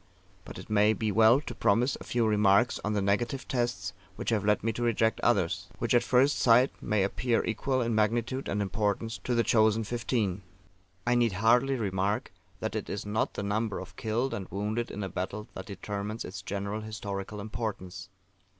[0.45, 4.31] But it may be well to premise a few remarks on the negative tests which
[4.31, 8.47] have led me to reject others, which at first sight may appear equal in magnitude
[8.49, 10.41] and importance to the chosen Fifteen.
[11.05, 15.03] I need hardly remark that it is not the number of killed and wounded in
[15.03, 18.09] a battle that determines its general historical importance.